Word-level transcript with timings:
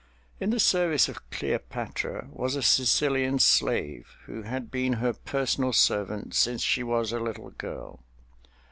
In 0.39 0.49
the 0.49 0.59
service 0.59 1.07
of 1.09 1.29
Cleopatra 1.29 2.27
was 2.31 2.55
a 2.55 2.63
Sicilian 2.63 3.37
slave 3.37 4.07
who 4.25 4.41
had 4.41 4.71
been 4.71 4.93
her 4.93 5.13
personal 5.13 5.73
servant 5.73 6.33
since 6.33 6.63
she 6.63 6.81
was 6.81 7.11
a 7.11 7.19
little 7.19 7.51
girl. 7.51 8.03